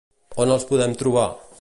On 0.45 0.53
els 0.55 0.65
podem 0.73 0.97
trobar? 1.05 1.29